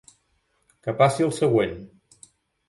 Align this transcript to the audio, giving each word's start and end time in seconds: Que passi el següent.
Que 0.87 0.95
passi 1.01 1.27
el 1.27 1.35
següent. 1.41 1.77